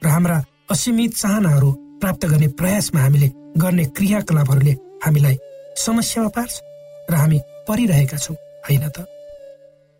र 0.01 0.08
हाम्रा 0.08 0.38
असीमित 0.72 1.12
चाहनाहरू 1.15 1.70
प्राप्त 2.01 2.25
गर्ने 2.25 2.48
प्रयासमा 2.60 3.00
हामीले 3.01 3.27
गर्ने 3.58 3.84
क्रियाकलापहरूले 3.98 4.74
हामीलाई 5.06 5.36
समस्यामा 5.77 6.30
पार्छ 6.36 6.54
र 7.10 7.13
हामी 7.13 7.39
परिरहेका 7.68 8.18
छौँ 8.18 8.36
होइन 8.65 8.86
त? 8.89 8.98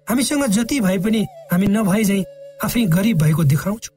हामीसँग 0.08 0.46
जति 0.56 0.80
भए 0.80 0.98
पनि 0.98 1.22
हामी 1.52 1.68
नभए 1.68 2.04
झै 2.04 2.22
आफै 2.66 2.82
गरिब 2.96 3.18
भएको 3.22 3.44
देखाउँछौँ 3.44 3.94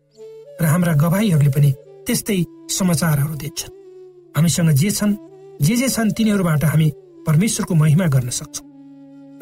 र 0.61 0.65
हाम्रा 0.65 0.93
गवाईहरूले 0.95 1.51
पनि 1.51 1.71
त्यस्तै 2.07 2.39
समाचारहरू 2.69 3.35
दिन्छन् 3.35 3.75
हामीसँग 4.37 4.71
जे 4.81 4.91
छन् 4.91 5.15
जे 5.61 5.75
जे 5.77 5.89
छन् 5.89 6.15
तिनीहरूबाट 6.17 6.65
हामी 6.65 6.89
परमेश्वरको 7.27 7.75
महिमा 7.75 8.07
गर्न 8.07 8.31
सक्छौँ 8.31 8.67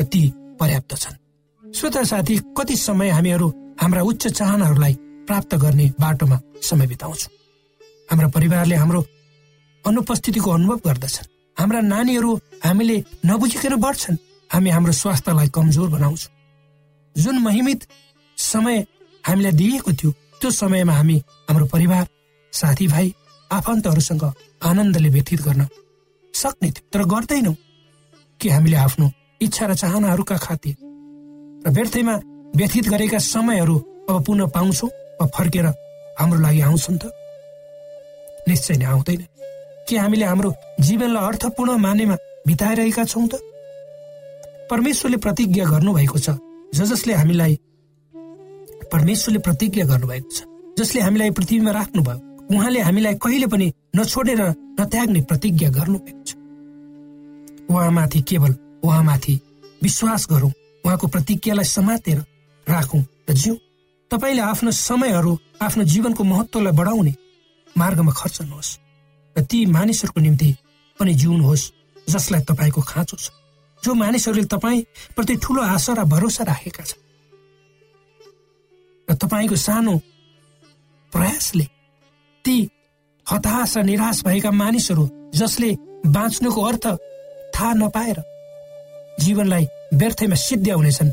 र 0.01 0.03
ती 0.05 0.23
पर्याप्त 0.61 0.93
छन्। 0.95 1.17
श्रोता 1.65 2.03
साथी 2.03 2.35
कति 2.57 2.77
समय 2.79 3.11
हामीहरू 3.11 3.49
हाम्रा 3.81 4.03
उच्च 4.03 4.27
चाहनाहरूलाई 4.29 4.95
प्राप्त 5.27 5.55
गर्ने 5.55 5.87
बाटोमा 6.01 6.41
समय 6.63 6.87
बिताउँछौँ। 6.87 7.33
हाम्रा 8.11 8.29
परिवारले 8.29 8.75
हाम्रो 8.75 9.01
अनुपस्थितिको 9.85 10.51
अनुभव 10.51 10.79
गर्दछन्। 10.87 11.27
हाम्रा 11.57 11.81
नानीहरू 11.81 12.31
हामीले 12.65 12.97
नबुझिकन 13.27 13.75
बढ्छन्। 13.77 14.17
हामी 14.51 14.71
हाम्रो 14.71 14.93
स्वास्थ्यलाई 14.93 15.49
कमजोर 15.49 15.89
बनाउँछौँ। 15.91 16.33
जुन 17.17 17.39
महिमित 17.39 17.87
समय 18.39 18.87
हामीलाई 19.25 19.53
दिएको 19.53 19.93
थियो 19.93 20.11
त्यो 20.41 20.51
समयमा 20.51 20.93
हामी 20.93 21.17
हाम्रो 21.49 21.67
परिवार 21.67 22.07
साथीभाइ 22.53 23.13
आफन्तहरूसँग 23.51 24.25
आनन्दले 24.63 25.09
व्यतीत 25.09 25.41
गर्न 25.43 25.67
सक्ने 26.35 26.71
थियो। 26.71 26.89
तर 26.93 27.05
गर्दैनौँ 27.05 27.55
कि 28.41 28.49
हामीले 28.49 28.77
आफ्नो 28.77 29.11
इच्छा 29.41 29.67
र 29.67 29.75
चाहनाहरूका 29.75 30.37
खातिर 30.37 30.75
र 31.67 31.73
व्यर्थैमा 31.73 32.17
व्यथित 32.55 32.89
गरेका 32.89 33.19
समयहरू 33.19 33.77
अब 34.11 34.25
पुनः 34.25 34.47
पाउँछौ 34.47 34.87
वा 35.21 35.27
फर्केर 35.27 35.67
हाम्रो 36.19 36.41
लागि 36.41 36.61
आउँछन् 36.61 36.99
त? 36.99 37.11
निश्चय 38.49 38.77
नै 38.77 38.85
आउँदैन। 38.85 39.23
कि 39.89 39.97
हामीले 39.97 40.25
हाम्रो 40.25 40.55
जीवनलाई 40.81 41.27
अर्थपूर्ण 41.27 41.77
मानेमा 41.77 42.17
बिताइरहेका 42.47 43.05
छौँ 43.05 43.29
त? 43.29 43.35
परमेश्वरले 44.71 45.17
प्रतिज्ञा 45.17 45.65
गर्नुभएको 45.65 46.19
छ 46.19 46.31
ज 46.75 46.85
जसले 46.91 47.15
हामीलाई 47.15 47.59
परमेश्वरले 48.93 49.39
प्रतिज्ञा 49.39 49.85
गर्नुभएको 49.87 50.31
छ 50.31 50.43
जसले 50.79 51.01
हामीलाई 51.01 51.31
पृथ्वीमा 51.31 51.71
राख्नुभयो 51.71 52.57
उहाँले 52.57 52.81
हामीलाई 52.81 53.15
कहिले 53.15 53.47
पनि 53.47 53.73
नछोडेर 53.97 54.41
नत्याग्ने 54.81 55.21
प्रतिज्ञा 55.21 55.69
गर्नुभएको 55.71 56.23
छ। 56.25 56.35
उहाँमाथि 57.71 58.21
केवल 58.23 58.53
उहाँमाथि 58.85 59.35
विश्वास 59.83 60.27
गरौँ 60.31 60.53
उहाँको 60.85 61.07
प्रतिज्ञालाई 61.07 61.65
समातेर 61.65 62.19
राखौँ 62.67 63.03
र 63.31 63.33
जिउ। 63.33 63.55
तपाईँले 64.11 64.43
आफ्नो 64.43 64.71
समयहरू 64.71 65.39
आफ्नो 65.63 65.85
जीवनको 65.85 66.25
महत्वलाई 66.25 66.73
बढाउने 66.73 67.15
मार्गमा 67.77 68.13
खर्चनुहोस् 68.13 68.79
र 69.37 69.43
ती 69.43 69.67
मानिसहरूको 69.67 70.21
निम्ति 70.21 70.51
पनि 70.99 71.15
जिउनुहोस् 71.15 71.71
जसलाई 72.09 72.43
तपाईँको 72.43 72.81
खाँचो 72.81 73.17
छ। 73.17 73.31
जो 73.85 73.95
मानिसहरूले 73.95 74.47
तपाईँ 74.47 74.85
प्रति 75.17 75.35
ठुलो 75.37 75.63
आशा 75.63 75.93
र 75.95 76.05
भरोसा 76.05 76.45
राखेका 76.45 76.85
छन्। 76.85 77.03
र 79.09 79.15
तपाईँको 79.15 79.57
सानो 79.57 79.99
प्रयासले 81.13 81.67
ती 82.45 82.57
हताश 83.27 83.77
र 83.77 83.83
निराश 83.83 84.23
भएका 84.25 84.51
मानिसहरू 84.51 85.05
जसले 85.35 85.71
बाँच्नुको 86.07 86.61
अर्थ 86.63 86.87
थाहा 87.55 87.73
नपाएर 87.75 88.19
जीवनलाई 89.21 89.65
व्यर्थैमा 89.95 90.37
सिद्ध्याउनेछन् 90.37 91.11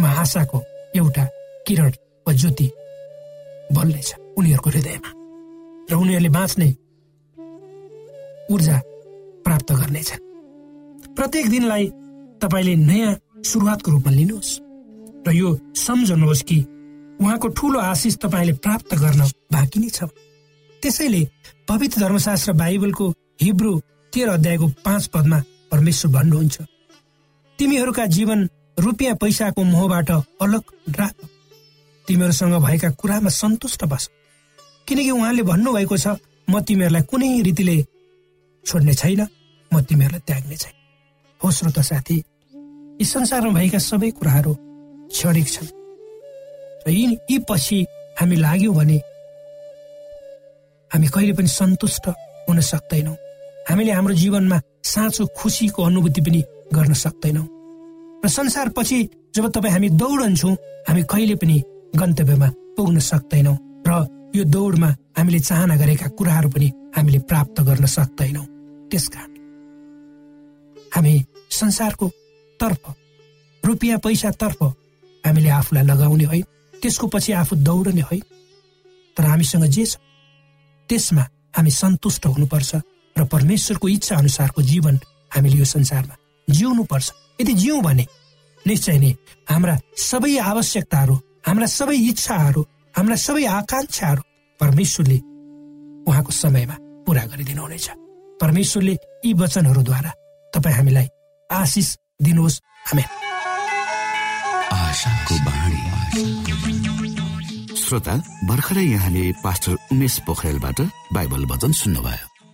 तिनीहरूमा 0.00 0.20
आशाको 0.20 0.58
एउटा 0.96 1.24
किरण 1.66 1.92
वा 2.26 2.32
ज्योति 2.32 2.68
बल्नेछ 3.76 4.08
उनीहरूको 4.38 4.70
हृदयमा 4.70 5.10
र 5.90 5.94
उनीहरूले 5.94 6.28
बाँच्ने 6.28 6.68
ऊर्जा 8.50 8.76
प्राप्त 9.44 9.72
गर्नेछन्। 9.72 10.24
प्रत्येक 11.16 11.46
दिनलाई 11.50 11.84
तपाईँले 12.40 12.74
नयाँ 12.80 13.12
सुरुवातको 13.44 13.88
रूपमा 13.90 14.12
लिनुहोस् 14.12 14.52
र 15.26 15.28
यो 15.32 15.48
सम्झनुहोस् 15.76 16.46
कि 16.48 16.58
उहाँको 17.20 17.48
ठुलो 17.52 17.78
आशिष 17.78 18.16
तपाईँले 18.24 18.52
प्राप्त 18.64 18.94
गर्न 18.96 19.22
बाँकी 19.52 19.78
नै 19.80 19.90
छ। 19.90 20.08
त्यसैले 20.82 21.22
पवित्र 21.68 22.00
धर्मशास्त्र 22.00 22.52
बाइबलको 22.56 23.06
हिब्रू 23.42 23.72
तेह्र 24.12 24.28
अध्यायको 24.30 24.66
पाँच 24.80 25.06
पदमा 25.12 25.38
परमेश्वर 25.70 26.12
भन्नुहुन्छ 26.12 26.56
तिमीहरूका 27.58 28.06
जीवन 28.16 28.48
रुपियाँ 28.80 29.14
पैसाको 29.20 29.62
मोहबाट 29.64 30.10
अलग 30.10 30.64
राख 30.98 31.14
तिमीहरूसँग 32.08 32.54
भएका 32.64 32.90
कुरामा 33.00 33.30
सन्तुष्ट 33.30 33.84
बस। 33.84 34.08
किनकि 34.88 35.10
उहाँले 35.10 35.42
भन्नुभएको 35.42 35.96
छ 35.96 36.16
म 36.50 36.60
तिमीहरूलाई 36.64 37.02
कुनै 37.10 37.30
रीतिले 37.42 37.76
छोड्ने 38.64 38.94
छैन 38.94 39.20
म 39.70 39.80
तिमीहरूलाई 39.84 40.22
त्याग्ने 40.26 40.56
छैन। 40.56 40.74
हो 41.40 41.50
श्रोत 41.50 41.78
साथी 41.78 42.16
यी 43.00 43.04
संसारमा 43.04 43.52
भएका 43.52 43.78
सबै 43.78 44.10
कुराहरू 44.18 44.54
क्षणिक 45.12 45.48
छन्। 45.48 45.68
र 46.86 46.90
यी 46.90 47.04
यी 47.30 47.38
पछि 47.48 47.78
हामी 48.20 48.36
लाग्यौँ 48.36 48.74
भने 48.74 48.98
हामी 50.90 51.06
कहिले 51.14 51.32
पनि 51.38 51.48
सन्तुष्ट 51.48 52.08
हुन 52.48 52.60
सक्दैनौँ। 52.60 53.16
हामीले 53.68 53.92
हाम्रो 53.92 54.14
जीवनमा 54.14 54.58
साँचो 54.82 55.26
खुसीको 55.36 55.82
अनुभूति 55.82 56.20
पनि 56.20 56.40
गर्न 56.74 56.94
सक्दैनौँ। 56.94 57.59
र 58.24 58.28
संसार 58.28 58.68
पछि 58.76 58.98
जब 59.34 59.48
तपाईँ 59.50 59.72
हामी 59.72 59.88
दौडन्छौँ 59.96 60.54
हामी 60.88 61.02
कहिले 61.10 61.34
पनि 61.40 61.62
गन्तव्यमा 61.96 62.48
पुग्न 62.76 62.98
सक्दैनौँ 63.00 63.56
र 63.88 63.90
यो 64.36 64.44
दौडमा 64.44 64.88
हामीले 65.18 65.38
चाहना 65.40 65.76
गरेका 65.76 66.08
कुराहरू 66.18 66.48
पनि 66.50 66.68
हामीले 66.96 67.18
प्राप्त 67.30 67.60
गर्न 67.68 67.86
सक्दैनौँ। 67.86 68.46
त्यसकारण 68.90 69.34
हामी 70.94 71.14
संसारको 71.50 72.06
तर्फ 72.60 72.82
रुपियाँ 73.62 73.98
पैसातर्फ 74.04 74.62
हामीले 75.24 75.50
आफूलाई 75.50 75.84
लगाउने 75.86 76.26
है 76.32 76.40
त्यसको 76.74 77.06
पछि 77.14 77.32
आफू 77.32 77.56
दौडने 77.56 78.04
है 78.10 78.18
तर 79.16 79.24
हामीसँग 79.24 79.64
जे 79.76 79.84
छ 79.86 79.96
त्यसमा 80.88 81.24
हामी 81.56 81.70
सन्तुष्ट 81.70 82.26
हुनुपर्छ 82.26 82.70
र 83.16 83.24
परमेश्वरको 83.32 83.88
इच्छा 83.88 84.16
अनुसारको 84.16 84.62
जीवन 84.62 84.94
हामीले 85.34 85.56
यो 85.58 85.64
संसारमा 85.64 86.14
जिउनु 86.48 86.84
पर्छ 86.90 87.10
यदि 87.40 87.52
जिउँ 87.52 87.82
भने 87.82 88.04
निश्चय 88.66 88.98
नै 88.98 89.10
हाम्रा 89.50 89.74
सबै 89.96 90.36
आवश्यकताहरू 90.50 91.14
हाम्रा 91.46 91.66
सबै 91.66 91.96
इच्छाहरू 92.10 92.62
हाम्रा 92.96 93.16
सबै 93.26 93.44
आकांक्षाहरू 93.58 94.22
परमेश्वरले 94.60 95.18
उहाँको 96.08 96.32
समयमा 96.32 96.76
पुरा 97.06 97.24
गरिदिनुहुनेछ। 97.30 97.88
परमेश्वरले 98.40 98.94
यी 99.24 99.32
वचनहरूद्वारा 99.40 100.10
तपाईँ 100.52 100.76
हामीलाई 100.76 101.08
आशिष 101.50 101.88
दिनुहोस्। 102.22 102.60
हामी 102.88 103.04
श्रोता 107.82 108.14
भर्खरै 108.48 108.84
यहाँले 108.84 109.22
पास्टर 109.44 109.76
उमेश 109.92 110.14
पोखरेलबाट 110.26 110.78
बाइबल 111.12 111.42
वचन 111.52 111.72
सुन्नुभयो। 111.72 112.29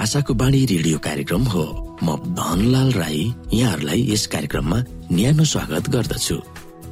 आशाको 0.00 0.32
बाणी 0.32 0.64
रेडियो 0.64 0.98
कार्यक्रम 1.04 1.42
हो। 1.52 1.64
म 2.02 2.16
धनलाल 2.32 2.90
राई 2.92 3.20
यहाँहरूलाई 3.52 4.00
यस 4.12 4.26
कार्यक्रममा 4.32 4.78
न्यानो 5.12 5.44
स्वागत 5.44 5.88
गर्दछु। 5.92 6.36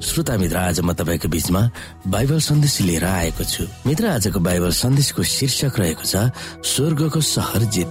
श्रोता 0.05 0.37
मित्र 0.37 0.57
आज 0.69 0.81
म 0.85 0.93
तपाईँको 0.93 1.29
बिचमा 1.33 1.63
बाइबल 2.05 2.39
सन्देश 2.39 2.81
लिएर 2.85 3.05
आएको 3.05 3.45
छु। 3.45 3.65
मित्र 3.89 4.07
आजको 4.13 4.41
बाइबल 4.45 4.73
सन्देशको 4.77 5.23
शीर्षक 5.25 5.79
रहेको 5.81 6.05
छ 6.05 6.29
स्वर्गको 6.61 7.21
सहर 7.25 7.63
जित 7.73 7.89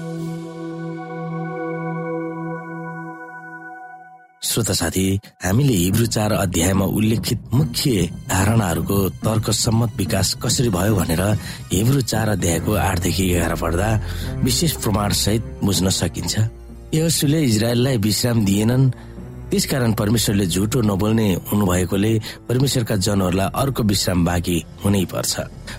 श्रोता 4.48 4.74
साथी 4.74 5.06
हामीले 5.44 5.74
हिब्रू 5.74 6.06
चार 6.06 6.32
अध्यायमा 6.34 6.86
उल्लेखित 6.98 7.40
मुख्य 7.54 8.10
धारणाहरूको 8.30 8.98
तर्क 9.20 9.50
सम्मत 9.52 9.92
विकास 9.98 10.34
कसरी 10.44 10.70
भयो 10.72 10.96
भनेर 10.96 11.22
हिब्रू 11.74 12.02
चार 12.02 12.30
अध्यायको 12.30 12.74
आठदेखि 12.80 13.26
एघार 13.36 13.56
पढ्दा 13.62 13.90
विशेष 14.44 14.72
प्रमाण 14.84 15.12
सहित 15.24 15.44
बुझ्न 15.64 15.90
सकिन्छ। 16.00 16.34
यसुले 16.96 17.44
इजरायललाई 17.44 17.98
विश्राम 18.08 18.46
दिएनन्। 18.46 18.92
त्यसकारण 19.52 19.92
परमेश्वरले 20.00 20.46
झुटो 20.46 20.82
नबोल्ने 20.82 21.28
हुनुभएकोले 21.52 22.14
परमेश्वरका 22.48 22.96
जनहरूलाई 23.00 23.50
अर्को 23.56 23.84
विश्राम 23.84 24.26
बाँकी 24.26 24.58
हुनै 24.84 25.04
पर्छ। 25.12 25.34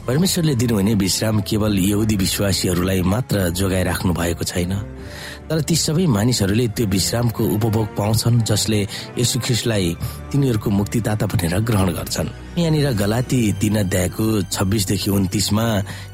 परमेश्वरले 0.09 0.55
दिनुहुने 0.55 0.95
विश्राम 0.95 1.41
केवल 1.45 1.79
यहुदी 1.79 2.17
विश्वासीहरूलाई 2.17 3.03
मात्र 3.03 3.49
जोगाइराख्नु 3.53 4.13
भएको 4.13 4.45
छैन। 4.45 4.73
तर 5.49 5.61
ती 5.65 5.77
सबै 5.77 6.05
मानिसहरूले 6.13 6.67
त्यो 6.77 6.87
विश्रामको 6.93 7.43
उपभोग 7.57 7.87
पाउँछन् 7.97 8.43
जसले 8.49 8.81
यसु 9.19 9.37
ख्रिस्टलाई 9.41 9.87
तिनीहरूको 10.31 10.69
मुक्तिदाता 10.71 11.27
भनेर 11.33 11.55
ग्रहण 11.69 11.89
गर्छन्। 11.99 12.29
यहाँनिर 12.61 12.89
गलाती 13.01 13.41
तीन 13.61 13.77
अध्यायको 13.83 14.25
छब्बिसदेखि 14.53 15.11
उन्तिसमा 15.11 15.65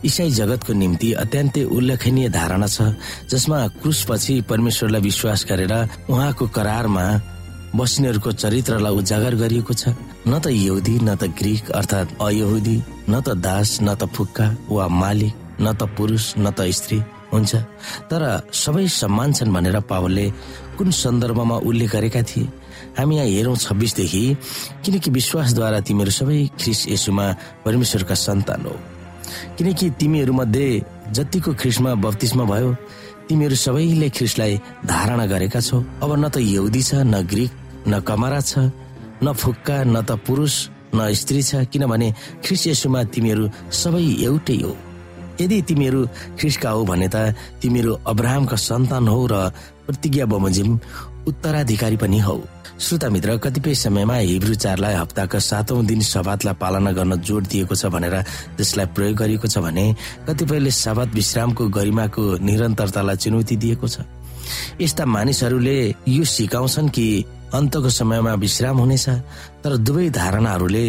इसाई 0.07 0.31
जगतको 0.39 0.73
निम्ति 0.73 1.13
अत्यन्तै 1.23 1.63
उल्लेखनीय 1.67 2.29
धारणा 2.31 2.69
छ 2.71 2.95
जसमा 3.31 3.59
क्रुसपछि 3.83 4.35
परमेश्वरलाई 4.51 5.03
विश्वास 5.03 5.41
गरेर 5.51 5.75
उहाँको 6.11 6.45
करारमा 6.55 7.07
बस्नेहरूको 7.75 8.31
चरित्रलाई 8.39 8.95
उजागर 9.03 9.35
गरिएको 9.35 9.75
छ। 9.75 9.91
न 10.31 10.39
त 10.39 10.47
यहुदी 10.47 10.95
न 11.03 11.19
त 11.19 11.35
ग्रिक 11.35 11.71
अर्थात् 11.75 12.23
अयहुदी 12.23 12.77
न 13.11 13.15
त 13.19 13.35
दास 13.43 13.83
न 13.83 13.99
त 13.99 14.07
फुक्का 14.15 14.47
वा 14.71 14.87
मालिक 15.03 15.35
न 15.61 15.75
त 15.75 15.91
पुरुष 15.99 16.25
न 16.39 16.55
त 16.55 16.71
स्त्री। 16.71 17.03
हुन्छ। 17.33 17.53
तर 18.11 18.23
सबै 18.53 18.87
सम्मान 18.89 19.33
छन् 19.33 19.55
भनेर 19.55 19.81
पावलले 19.91 20.27
कुन 20.77 20.91
सन्दर्भमा 20.91 21.57
उल्लेख 21.69 21.91
गरेका 21.93 22.23
थिए? 22.23 22.49
हामी 22.99 23.15
यहाँ 23.17 23.27
हेरौँ 23.27 23.57
छब्बिसदेखि 23.57 24.25
किनकि 24.85 25.11
विश्वासद्वारा 25.11 25.81
तिमीहरू 25.87 26.11
सबै 26.11 26.39
ख्रिस 26.61 26.81
यसुमा 26.89 27.27
परमेश्वरका 27.65 28.15
सन्तान 28.15 28.63
हो। 28.67 28.75
किनकि 29.57 29.87
तिमीहरूमध्ये 29.99 30.69
जतिको 31.15 31.51
ख्रिसमा 31.61 31.91
बत्तिसमा 32.05 32.45
भयो 32.45 32.71
तिमीहरू 33.29 33.57
सबैले 33.57 34.09
ख्रिसलाई 34.11 34.53
धारणा 34.85 35.27
गरेका 35.27 35.61
छौ। 35.61 35.79
अब 36.03 36.11
न 36.19 36.29
त 36.29 36.37
यहुदी 36.39 36.83
छ 36.83 36.95
न 37.09 37.23
ग्रिक 37.25 37.51
न 37.89 38.01
कमरा 38.05 38.41
छ 38.41 38.53
न 39.25 39.33
फुक्का 39.33 39.77
न 39.85 40.03
त 40.05 40.19
पुरुष 40.27 40.55
न 40.95 41.13
स्त्री 41.15 41.43
छ 41.43 41.65
किनभने 41.73 42.09
ख्रिस 42.45 42.63
यसुमा 42.67 43.01
तिमीहरू 43.15 43.45
सबै 43.73 44.05
एउटै 44.29 44.59
हो। 44.63 44.73
यदि 45.41 45.61
तिमीहरू 45.69 46.01
ख्रिस्टका 46.39 46.71
हो 46.71 46.85
भने 46.85 47.09
त 47.09 47.35
तिमीहरू 47.63 47.93
अब्राहमका 48.07 48.57
सन्तान 48.57 49.09
हौ 49.09 49.21
र 49.33 49.35
प्रतिज्ञा 49.87 50.27
बमोजिम 50.27 50.79
उत्तराधिकारी 51.29 51.97
पनि 51.97 52.19
हौ। 52.27 52.39
श्रोता 52.75 53.09
मित्र 53.09 53.37
कतिपय 53.39 53.75
समयमा 53.75 54.15
हिब्रू 54.15 54.55
चारलाई 54.55 54.95
हप्ताका 54.95 55.39
सातौं 55.39 55.87
दिन 55.87 56.01
सवातलाई 56.03 56.55
पालना 56.59 56.91
गर्न 56.93 57.17
जोड 57.23 57.47
दिएको 57.47 57.75
छ 57.75 57.87
भनेर 57.87 58.17
त्यसलाई 58.59 58.87
प्रयोग 58.95 59.15
गरिएको 59.17 59.47
छ 59.47 59.59
भने 59.63 59.85
कतिपयले 60.27 60.71
सवात 60.75 61.15
विश्रामको 61.15 61.69
गरिमाको 61.71 62.23
निरन्तरतालाई 62.43 63.17
चुनौती 63.23 63.57
दिएको 63.63 63.87
छ। 63.89 64.03
यस्ता 64.81 65.05
मानिसहरूले 65.07 65.79
यो 66.09 66.25
सिकाउँछन् 66.27 66.89
कि 66.91 67.07
अन्तको 67.55 67.91
समयमा 67.91 68.33
विश्राम 68.43 68.77
हुनेछ 68.83 69.09
तर 69.63 69.77
दुवै 69.87 70.11
धारणाहरूले 70.11 70.85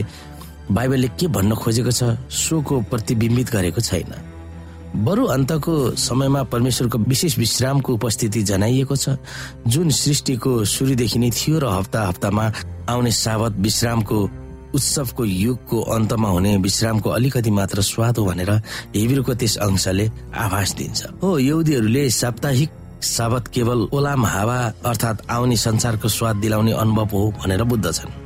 बाइबलले 0.72 1.08
के 1.20 1.28
भन्न 1.30 1.56
खोजेको 1.62 1.92
छ 1.94 2.18
सोको 2.34 2.82
प्रतिबिम्बित 2.90 3.48
गरेको 3.54 3.82
छैन। 3.82 4.35
बरु 4.96 5.26
अन्तको 5.26 5.96
समयमा 6.00 6.44
परमेश्वरको 6.48 6.98
विशेष 6.98 7.38
विश्रामको 7.38 7.94
उपस्थिति 7.94 8.42
जनाइएको 8.44 8.96
छ। 8.96 9.18
जुन 9.68 9.90
सृष्टिको 9.90 10.64
सुरुदेखि 10.66 11.20
नै 11.20 11.30
थियो 11.30 11.60
र 11.60 11.66
हप्ता 11.68 12.02
हप्तामा 12.08 12.46
आउने 12.90 13.12
सावत 13.12 13.54
विश्रामको 13.60 14.20
उत्सवको 14.76 15.26
युगको 15.26 15.82
अन्तमा 15.82 16.30
हुने 16.30 16.58
विश्रामको 16.58 17.10
अलिकति 17.10 17.52
मात्र 17.52 17.82
स्वाद 17.82 18.18
हो 18.18 18.26
भनेर 18.26 18.52
हिब्रूको 18.96 19.34
त्यस 19.36 19.58
अंशले 19.58 20.12
आभास 20.36 20.76
दिन्छ। 20.76 21.00
हो 21.24 21.38
यहुदीहरूले 21.40 22.10
साप्ताहिक 22.10 22.70
साबत 23.04 23.48
केवल 23.48 23.88
ओलाम 23.94 24.26
हावा 24.26 24.60
अर्थात् 24.86 25.26
आउने 25.32 25.58
संसारको 25.58 26.08
स्वाद 26.10 26.36
दिलाउने 26.36 26.72
अनुभव 26.72 27.10
हो 27.14 27.32
भनेर 27.44 27.64
बुझ्दछन् 27.64 28.25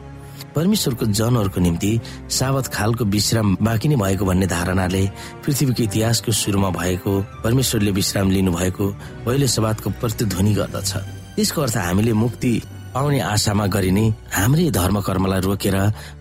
परमेश्वरको 0.60 1.06
जनहरूको 1.16 1.60
निम्ति 1.62 1.92
सावत 2.28 2.68
खालको 2.68 3.04
विश्राम 3.16 3.56
बाँकी 3.64 3.88
नै 3.90 3.96
भएको 3.96 4.26
भन्ने 4.26 4.48
धारणाले 4.52 5.04
पृथ्वीको 5.46 5.84
इतिहासको 5.84 6.32
सुरुमा 6.36 6.70
भएको 6.76 7.12
परमेश्वरले 7.44 7.92
विश्राम 7.92 8.32
लिनु 8.32 8.52
भएको 8.52 8.86
पहिलो 9.26 9.48
सवादको 9.48 9.90
प्रतिध्वनि 10.04 10.54
गर्दछ। 10.60 10.92
त्यसको 11.36 11.62
अर्थ 11.62 11.78
हामीले 11.78 12.14
मुक्ति 12.14 12.54
पाउने 12.94 13.20
आशामा 13.24 13.66
गरिने 13.72 14.06
हाम्रै 14.36 14.70
धर्म 14.76 15.00
कर्मलाई 15.08 15.42
रोकेर 15.48 15.76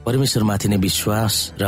परमेश्वरमाथि 0.07 0.69
नै 0.69 0.77
विश्वास 0.87 1.35
र 1.61 1.65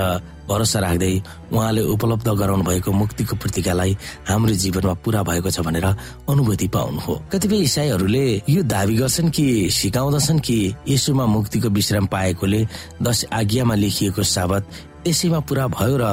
भरोसा 0.50 0.78
राख्दै 0.80 1.12
उहाँले 1.52 1.82
उपलब्ध 1.88 2.28
गराउनु 2.32 2.64
भएको 2.64 2.92
मुक्तिको 2.92 3.36
प्रतिकालाई 3.36 3.96
हाम्रो 4.28 4.54
जीवनमा 4.56 4.94
पूरा 5.00 5.22
भएको 5.22 5.50
छ 5.50 5.60
भनेर 5.60 5.86
अनुभूति 6.26 6.68
पाउनु 6.68 7.00
हो 7.00 7.14
कतिपय 7.32 7.58
इसाईहरूले 7.62 8.24
यो 8.48 8.62
दावी 8.64 8.94
गर्छन् 8.96 9.30
कि 9.30 9.46
सिकाउँदछन् 9.70 10.40
कि 10.40 10.58
यसुमा 10.88 11.26
मुक्तिको 11.28 11.68
विश्राम 11.70 12.06
पाएकोले 12.06 12.60
दश 13.02 13.24
आज्ञामा 13.32 13.74
लेखिएको 13.76 14.22
साबत 14.26 14.89
त्यसैमा 15.04 15.40
पुरा 15.48 15.66
भयो 15.68 15.96
र 15.96 16.04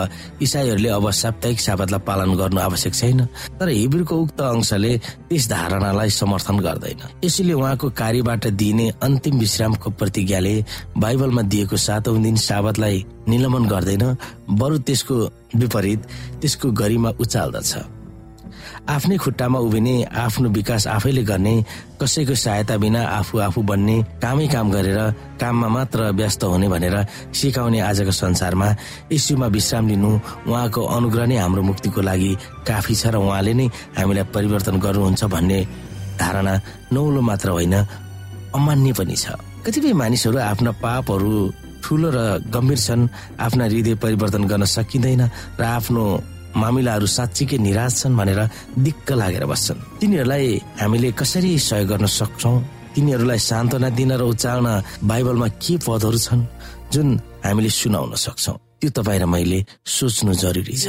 इसाईहरूले 0.41 0.89
अब 0.89 1.09
साप्ताहिक 1.11 1.59
साबतलाई 1.59 1.99
पालन 2.07 2.35
गर्नु 2.37 2.59
आवश्यक 2.59 2.93
छैन। 2.93 3.19
तर 3.59 3.67
हिब्रूको 3.69 4.15
उक्त 4.15 4.41
अंशले 4.41 4.91
त्यस 5.29 5.49
धारणालाई 5.49 6.09
समर्थन 6.09 6.57
गर्दैन। 6.59 7.01
यसैले 7.23 7.53
उहाँको 7.53 7.87
कार्यबाट 7.91 8.47
दिइने 8.47 8.87
अन्तिम 9.03 9.39
विश्रामको 9.39 9.89
प्रतिज्ञाले 9.99 10.55
बाइबलमा 10.97 11.41
दिएको 11.41 11.77
सातौं 11.77 12.21
दिन 12.23 12.35
साबतलाई 12.35 13.05
निलम्बन 13.27 13.65
गर्दैन 13.67 14.05
बरु 14.59 14.77
त्यसको 14.87 15.15
विपरीत 15.55 15.99
त्यसको 16.41 16.71
गरिमा 16.71 17.09
उचाल्दछ। 17.19 17.96
आफ्नै 18.89 19.17
खुट्टामा 19.17 19.59
उभिने 19.59 19.95
आफ्नो 20.25 20.49
विकास 20.49 20.87
आफैले 20.87 21.23
गर्ने 21.23 21.53
कसैको 22.01 22.35
सहायता 22.35 22.75
बिना 22.77 23.01
आफू 23.19 23.37
आफू 23.47 23.61
बन्ने 23.69 23.95
कामै 24.23 24.47
काम 24.53 24.67
गरेर 24.71 24.99
काममा 25.41 25.67
मात्र 25.75 25.99
व्यस्त 26.19 26.43
हुने 26.43 26.67
भनेर 26.73 26.95
सिकाउने 27.33 27.79
आजको 27.89 28.11
संसारमा 28.11 28.67
यीशुमा 29.11 29.47
विश्राम 29.55 29.87
लिनु 29.87 30.11
उहाँको 30.47 30.81
अनुग्रह 30.97 31.25
नै 31.31 31.37
हाम्रो 31.43 31.61
मुक्तिको 31.69 32.01
लागि 32.09 32.31
काफी 32.67 32.95
छ 32.95 33.03
र 33.13 33.15
उहाँले 33.17 33.53
नै 33.59 33.67
हामीलाई 33.97 34.25
परिवर्तन 34.35 34.75
गर्नुहुन्छ 34.85 35.23
भन्ने 35.33 35.59
धारणा 36.19 36.53
नौलो 36.93 37.21
मात्र 37.21 37.49
होइन 37.49 37.75
अमान्य 38.57 38.93
पनि 38.99 39.15
छ। 39.15 39.25
कतिपय 39.65 39.93
मानिसहरू 40.01 40.37
आफ्ना 40.51 40.71
पापहरू 40.83 41.33
ठुलो 41.83 42.09
र 42.15 42.19
गम्भीर 42.53 42.79
छन् 42.79 43.09
आफ्ना 43.39 43.63
हृदय 43.65 43.95
परिवर्तन 44.03 44.43
गर्न 44.51 44.63
सकिँदैन 44.65 45.23
र 45.59 45.63
आफ्नो 45.63 46.03
मामिलाहरू 46.57 47.07
साँच्चीकै 47.17 47.57
निराश 47.57 47.93
छन् 48.01 48.17
भनेर 48.19 48.41
दिक्क 48.85 49.07
लागेर 49.21 49.45
बस्छन्। 49.51 49.79
तिनीहरूलाई 49.99 50.45
हामीले 50.81 51.09
कसरी 51.19 51.51
सहयोग 51.69 51.87
गर्न 51.89 52.05
सक्छौ? 52.19 52.53
तिनीहरूलाई 52.93 53.39
सान्त्वना 53.49 53.89
दिन 53.97 54.11
र 54.17 54.23
उचाल्न 54.33 54.67
बाइबलमा 55.09 55.47
के 55.61 55.75
पदहरू 55.85 56.19
छन् 56.25 56.43
जुन 56.93 57.07
हामीले 57.45 57.69
सुनाउन 57.69 58.13
सक्छौ? 58.25 58.53
त्यो 58.81 58.89
तपाईँ 58.97 59.19
र 59.21 59.25
मैले 59.25 59.59
सोच्नु 59.85 60.33
जरुरी 60.33 60.77
छ। 60.83 60.85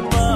paper. 0.00 0.33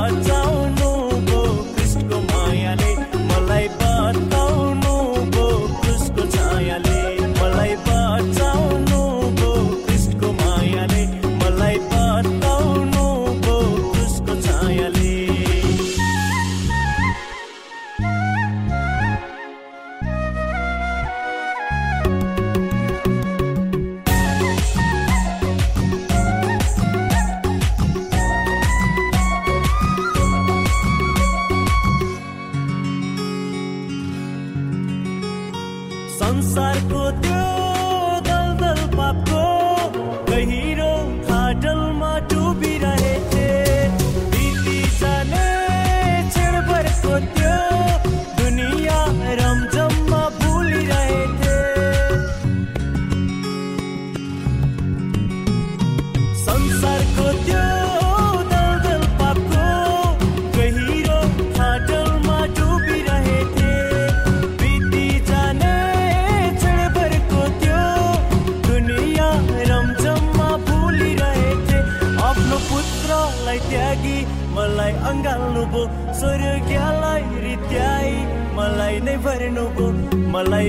त्यागी 73.71 74.19
मलाई 74.55 74.93
अँगाल्नु 75.11 75.63
भो 75.73 75.83
स्वर्गलाई 76.19 77.23
रित्याई 77.45 78.13
मलाई 78.57 78.97
नै 79.07 79.17
भर्नु 79.25 79.65
भो 79.77 79.87
मलाई 80.35 80.69